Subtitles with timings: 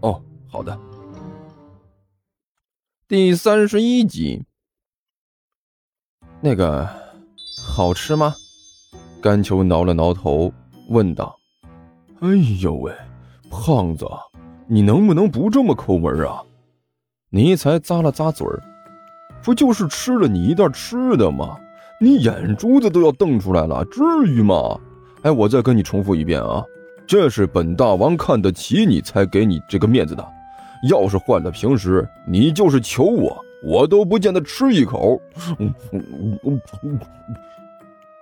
[0.00, 0.78] 哦，好的。
[3.08, 4.44] 第三十一集，
[6.40, 6.88] 那个
[7.60, 8.34] 好吃吗？
[9.20, 10.52] 甘秋挠了挠头，
[10.90, 11.38] 问道
[12.20, 12.28] ：“哎
[12.60, 12.92] 呦喂，
[13.50, 14.06] 胖子，
[14.68, 16.42] 你能不能不这么抠门啊？”
[17.30, 18.62] 尼才咂了咂嘴儿
[19.42, 21.58] ：“不就是吃了你一袋吃的吗？
[22.00, 24.78] 你眼珠子都要瞪出来了，至于吗？
[25.22, 26.64] 哎，我再跟你重复一遍啊！”
[27.08, 30.22] 这是本大王看得起你才给你这个面子的，
[30.90, 33.34] 要是换了平时，你就是求我，
[33.64, 35.18] 我都不见得吃一口。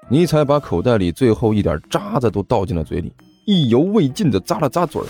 [0.09, 3.13] 尼采把口袋里最后一点渣子都倒进了嘴里，
[3.45, 5.07] 意犹未尽的咂了咂嘴儿。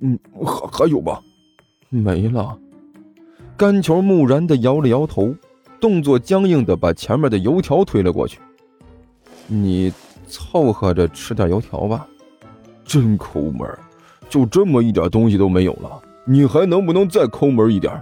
[0.00, 1.22] 嗯，还还有吧？
[1.88, 2.54] 没了。
[3.56, 5.34] 干球木然的摇了摇头，
[5.80, 8.38] 动作僵硬的把前面的油条推了过去。
[9.46, 9.90] 你。
[10.30, 12.06] 凑合着吃点油条吧，
[12.84, 13.68] 真抠门
[14.28, 17.92] 就这么一点东西都没有了，你还能不能再抠门一点？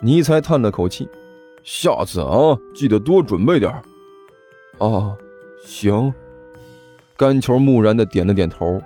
[0.00, 1.08] 尼才叹了口气，
[1.62, 3.72] 下次啊，记得多准备点
[4.78, 5.16] 啊，
[5.66, 6.12] 行。
[7.16, 8.80] 干球木然的点了点头。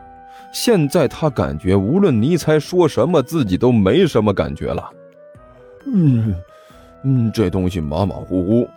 [0.53, 4.91] 现在他感觉无论尼才说什么，自己都没什么感觉了。
[5.87, 6.35] 嗯，
[7.05, 8.69] 嗯，这东西马马虎虎。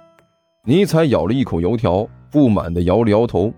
[0.64, 3.54] 尼才咬了一口油条，不满的摇了摇头。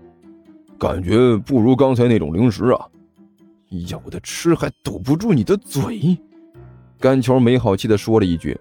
[0.78, 2.86] 感觉不如刚才那种零食啊！
[3.70, 6.18] 有的吃还堵不住你的嘴。
[7.00, 8.58] 干球没好气的说了一句：“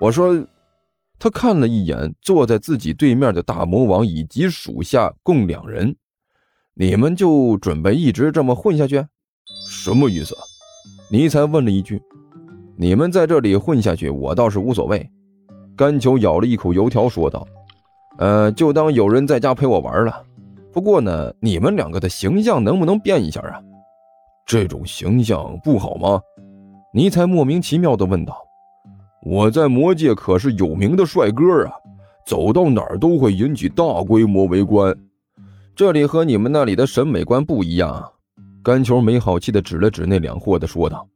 [0.00, 0.44] 我说。”
[1.22, 5.94] 他看了一眼坐在自己对面的大魔王以及属下共两人，
[6.72, 9.06] 你们就准备一直这么混下去？
[9.68, 10.34] 什么意思？
[11.10, 12.00] 尼才问了一句。
[12.74, 15.06] 你们在这里混下去，我倒是无所谓。
[15.76, 17.46] 干球咬了一口油条说道
[18.16, 20.24] ：“呃，就当有人在家陪我玩了。”
[20.72, 23.60] 不过呢，你们两个的形象能不能变一下啊？
[24.46, 26.20] 这种形象不好吗？
[26.92, 28.36] 尼才莫名其妙地问道。
[29.22, 31.72] 我在魔界可是有名的帅哥啊，
[32.24, 34.96] 走到哪儿都会引起大规模围观。
[35.76, 38.10] 这里和你们那里的审美观不一样。
[38.62, 41.06] 甘球没好气地指了指那两货的说道：“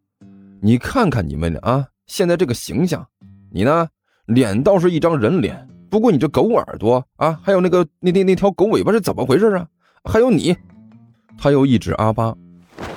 [0.62, 3.06] 你看看你们啊，现在这个形象，
[3.52, 3.88] 你呢，
[4.26, 9.64] 脸倒是一张人脸。”不过你这狗耳朵啊，还有那个那那那条狗尾巴是怎么回事啊？
[10.02, 10.56] 还有你，
[11.38, 12.34] 他又一指阿巴，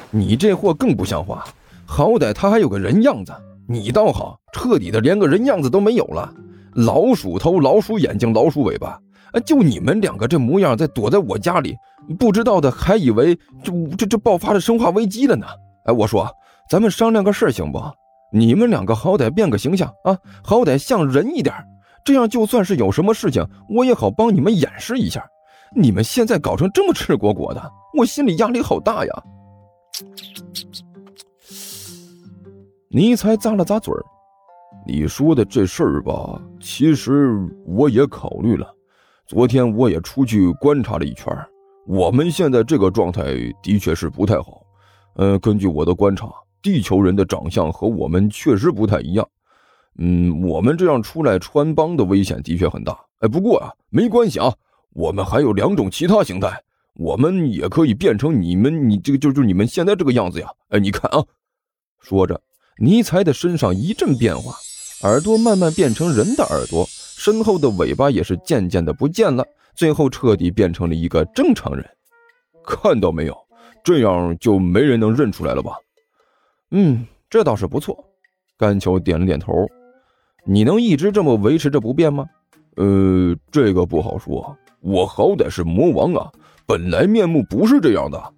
[0.09, 1.45] 你这货更不像话。
[1.85, 3.31] 好歹他还有个人样子，
[3.67, 6.33] 你倒好，彻底的连个人样子都没有了。
[6.73, 8.99] 老鼠头、老鼠眼睛、老鼠尾巴，
[9.45, 11.75] 就你们两个这模样，在躲在我家里，
[12.17, 15.45] 不知道的还以为这这这爆发了生化危机了呢。
[15.85, 16.27] 哎，我说，
[16.67, 17.79] 咱们商量个事行不？
[18.33, 21.53] 你们两个好歹变个形象啊，好歹像人一点。
[22.07, 25.27] 这样就算是有什么事情，我也好帮你们掩饰一下。
[25.75, 27.61] 你们现在搞成这么赤果果的，
[27.97, 29.23] 我心里压力好大呀。
[32.87, 34.01] 尼才咂了咂嘴儿，
[34.87, 38.73] 你说的这事儿吧，其实我也考虑了。
[39.25, 41.27] 昨天我也出去观察了一圈，
[41.85, 43.23] 我们现在这个状态
[43.61, 44.61] 的确是不太好。
[45.17, 46.29] 嗯，根据我的观察，
[46.61, 49.27] 地球人的长相和我们确实不太一样。
[49.97, 52.97] 嗯，我们这样出来穿帮的危险的确很大。
[53.19, 54.53] 哎，不过啊，没关系啊，
[54.91, 56.61] 我们还有两种其他形态，
[56.95, 60.47] 我们也可以变成你们，你这个就就你们现在这个样子呀。
[60.69, 61.25] 哎，你看啊，
[61.99, 62.39] 说着，
[62.77, 64.55] 尼才的身上一阵变化，
[65.01, 69.43] 耳朵慢慢变成人的耳朵，身后的尾巴也是渐渐的不见了，
[69.73, 71.83] 最后彻底变成了一个正常人。
[72.63, 73.35] 看到没有？
[73.83, 75.71] 这样就没人能认出来了吧？
[76.71, 78.03] 嗯，这倒是不错。
[78.57, 79.53] 甘球点了点头。
[80.49, 82.25] 你能一直这么维持着不变吗？
[82.77, 84.55] 呃，这个不好说。
[84.79, 86.31] 我好歹是魔王啊，
[86.65, 88.33] 本来面目不是这样的。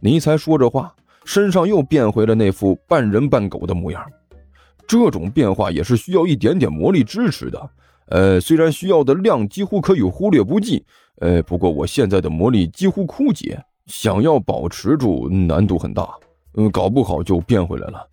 [0.00, 0.92] 尼才说着话，
[1.24, 4.04] 身上又变回了那副半人半狗的模样。
[4.84, 7.70] 这种变化也是需要一点点魔力支持的。
[8.08, 10.84] 呃，虽然需要的量几乎可以忽略不计，
[11.20, 16.08] 呃，不过我现在的魔力几乎枯竭，想要保持住难度很大。
[16.56, 18.08] 嗯，搞不好就变回来了。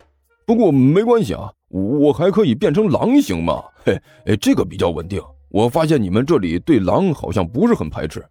[0.46, 1.52] 不过没关系啊。
[1.72, 3.64] 我还可以变成狼行吗？
[3.82, 5.20] 嘿，哎，这个比较稳定。
[5.48, 8.24] 我发现你们这里对狼好像不是很排斥。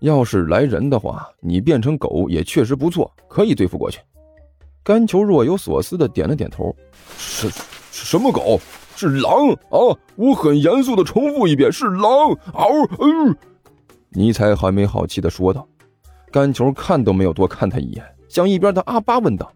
[0.00, 3.98] 要是来人的话，你变成狗也确实不错，可以对付过去。
[4.84, 6.74] 甘球若有所思的点了点头
[7.16, 7.48] ：“是
[7.90, 8.60] 什么狗？
[8.94, 9.96] 是狼啊！
[10.16, 12.30] 我很严肃的重复一遍：是狼！
[12.52, 12.68] 嗷！
[13.00, 13.36] 嗯。”
[14.12, 15.66] 尼采还没好气的说道。
[16.30, 19.50] 甘球看都没有多看他一眼，向一边的阿巴问道：“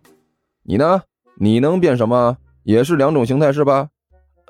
[0.64, 1.02] 你呢？
[1.36, 2.36] 你能变什么？
[2.64, 3.88] 也是两种形态是吧？”“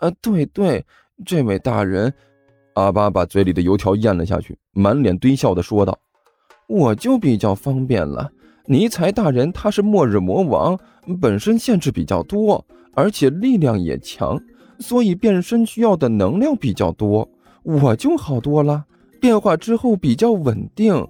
[0.00, 0.85] 啊，对对，
[1.25, 2.12] 这位大人。”
[2.75, 5.99] 阿巴把嘴里的油条咽了下去，满脸堆笑的说道
[6.69, 8.31] ：“我就比较方便了。
[8.64, 10.79] 尼采大人他是末日魔王，
[11.20, 12.64] 本身限制比较多，
[12.94, 14.41] 而且力量也强，
[14.79, 17.29] 所以变身需要的能量比较多。
[17.62, 18.87] 我就好多了，
[19.20, 21.06] 变化之后比较稳定。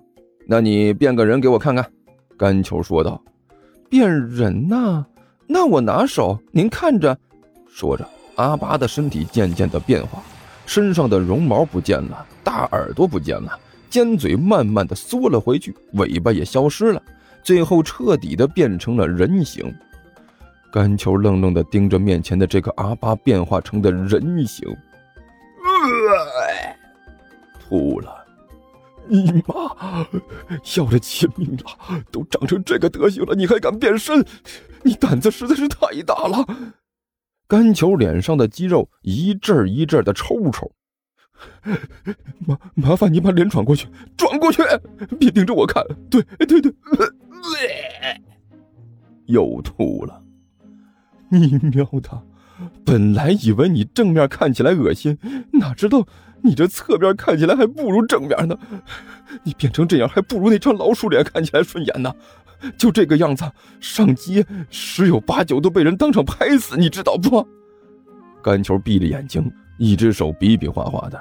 [0.48, 1.88] 那你变个人给我看看。”
[2.36, 3.22] 干球说道。
[3.88, 5.06] “变人呐？
[5.46, 7.18] 那我拿手，您看着。”
[7.68, 10.22] 说着，阿巴的身体渐渐的变化。
[10.64, 13.58] 身上的绒毛不见了，大耳朵不见了，
[13.90, 17.02] 尖嘴慢慢的缩了回去，尾巴也消失了，
[17.42, 19.74] 最后彻底的变成了人形。
[20.72, 24.66] 干球愣愣的盯着面前的这个阿巴变化成的人形，
[25.62, 26.76] 呃
[27.58, 28.24] 吐了。
[29.08, 30.06] 你妈，
[30.76, 32.00] 要了亲命了！
[32.12, 34.24] 都长成这个德行了，你还敢变身？
[34.82, 36.44] 你胆子实在是太大了！
[37.46, 40.72] 甘球脸上的肌肉一阵一阵的抽抽，
[42.46, 43.86] 麻麻烦你把脸转过去，
[44.16, 44.62] 转过去，
[45.18, 45.84] 别盯着我看。
[46.08, 46.74] 对对对，
[49.26, 50.22] 又吐了。
[51.28, 52.22] 你喵的！
[52.84, 55.18] 本来以为你正面看起来恶心，
[55.52, 56.06] 哪知道
[56.42, 58.56] 你这侧面看起来还不如正面呢。
[59.42, 62.14] 你变成这样，还不如那张老鼠脸看起来顺眼呢。
[62.76, 63.44] 就这个样子，
[63.80, 67.46] 上街十有八九都被人当场拍死，你知道不？
[68.42, 71.20] 甘球闭着眼睛，一只手比比划划的。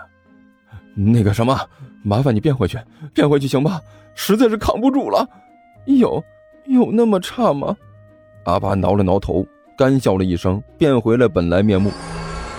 [0.95, 1.57] 那个什么，
[2.03, 2.77] 麻烦你变回去，
[3.13, 3.79] 变回去行吧？
[4.15, 5.27] 实在是扛不住了。
[5.85, 6.23] 有
[6.65, 7.75] 有那么差吗？
[8.45, 9.45] 阿巴挠了挠头，
[9.77, 11.91] 干笑了一声，变回了本来面目。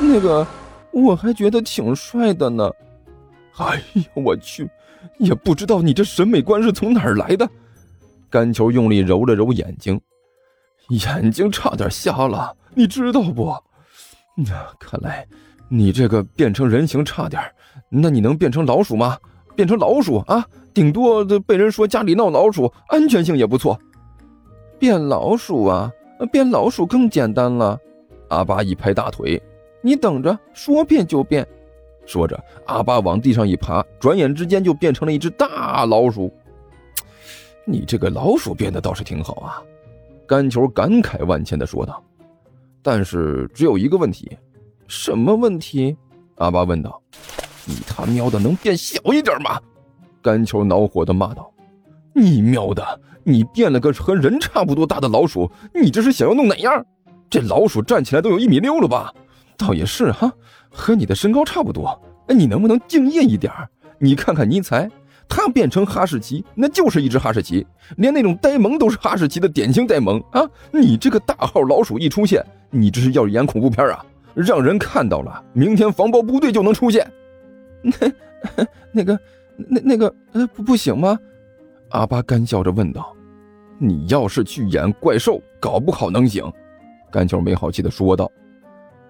[0.00, 0.46] 那个，
[0.92, 2.70] 我还觉得挺帅的呢。
[3.58, 4.68] 哎呀，我去，
[5.18, 7.48] 也不知道你这审美观是从哪儿来的。
[8.32, 10.00] 甘球用力揉了揉眼睛，
[10.88, 13.54] 眼睛差点瞎了，你知道不？
[14.34, 15.26] 那看来
[15.68, 17.42] 你这个变成人形差点，
[17.90, 19.18] 那你能变成老鼠吗？
[19.54, 20.42] 变成老鼠啊？
[20.72, 23.78] 顶多被人说家里闹老鼠，安全性也不错。
[24.78, 25.92] 变老鼠啊？
[26.32, 27.78] 变老鼠更简单了。
[28.28, 29.40] 阿巴一拍大腿，
[29.82, 31.46] 你等着，说变就变。
[32.06, 36.32] 说着，阿巴往地上一爬，转眼之间就变成了一只大老鼠。
[37.64, 39.62] 你这个老鼠变得倒是挺好啊，
[40.26, 42.02] 甘球感慨万千的说道。
[42.82, 44.36] 但是只有一个问题，
[44.88, 45.96] 什么问题？
[46.36, 47.00] 阿巴问道。
[47.64, 49.60] 你他喵的能变小一点吗？
[50.20, 51.48] 甘球恼火的骂道。
[52.12, 56.84] 你喵的，你变了个和人差不多大的老鼠，你这是想要弄哪样？
[57.30, 59.14] 这老鼠站起来都有一米六了吧？
[59.56, 60.32] 倒也是哈，
[60.70, 61.88] 和你的身高差不多。
[62.26, 63.52] 哎你能不能敬业一点？
[63.98, 64.90] 你看看尼采。
[65.34, 70.42] 他变成哈士奇，那就是一只哈士奇，连那种呆萌都是哈士奇的典型呆萌啊！
[70.70, 74.04] 你这个大号老鼠一出现，你这是要演恐怖片啊？
[74.34, 77.10] 让人看到了，明天防暴部队就能出现。
[77.80, 77.92] 那
[78.92, 79.18] 那个
[79.56, 81.18] 那那个呃不不行吗？
[81.88, 83.10] 阿巴干笑着问道。
[83.78, 86.44] 你要是去演怪兽，搞不好能行。
[87.10, 88.30] 甘球没好气的说道。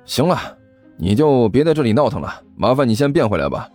[0.04, 0.38] 行了，
[0.97, 3.68] 你就别在这里闹腾了，麻烦你先变回来吧。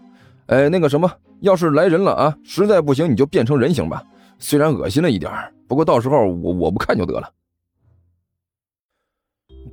[0.47, 1.11] 哎，那个什么。
[1.41, 4.03] 要是来人了啊，实在不行你就变成人形吧，
[4.39, 5.31] 虽然恶心了一点
[5.67, 7.29] 不过到时候我我不看就得了。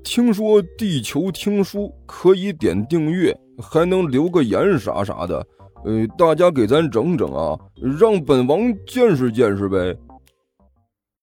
[0.03, 5.47] 听说地球听书可以点订阅，还能留个言啥啥的，
[5.87, 7.59] 呃，大家给咱整整啊，
[7.99, 9.97] 让本王见识见识呗。